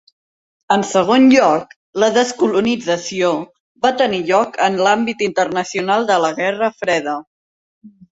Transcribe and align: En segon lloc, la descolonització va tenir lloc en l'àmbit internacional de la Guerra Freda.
En 0.75 0.83
segon 0.91 1.25
lloc, 1.33 1.75
la 2.03 2.07
descolonització 2.15 3.29
va 3.87 3.91
tenir 4.03 4.21
lloc 4.29 4.57
en 4.69 4.79
l'àmbit 4.87 5.21
internacional 5.27 6.09
de 6.13 6.17
la 6.25 6.33
Guerra 6.41 6.71
Freda. 6.79 7.15